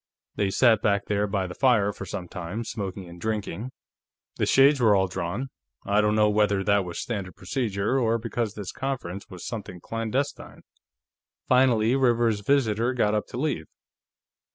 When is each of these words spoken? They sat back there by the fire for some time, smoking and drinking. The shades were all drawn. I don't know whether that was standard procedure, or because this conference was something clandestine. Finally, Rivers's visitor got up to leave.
They 0.33 0.49
sat 0.49 0.81
back 0.81 1.05
there 1.05 1.27
by 1.27 1.45
the 1.45 1.53
fire 1.53 1.93
for 1.93 2.07
some 2.07 2.27
time, 2.27 2.63
smoking 2.63 3.07
and 3.07 3.21
drinking. 3.21 3.69
The 4.37 4.47
shades 4.47 4.79
were 4.79 4.95
all 4.95 5.05
drawn. 5.05 5.51
I 5.85 6.01
don't 6.01 6.15
know 6.15 6.27
whether 6.27 6.63
that 6.63 6.83
was 6.83 6.97
standard 6.97 7.35
procedure, 7.35 7.99
or 7.99 8.17
because 8.17 8.55
this 8.55 8.71
conference 8.71 9.29
was 9.29 9.45
something 9.45 9.79
clandestine. 9.79 10.63
Finally, 11.47 11.95
Rivers's 11.95 12.41
visitor 12.43 12.95
got 12.95 13.13
up 13.13 13.27
to 13.27 13.37
leave. 13.37 13.67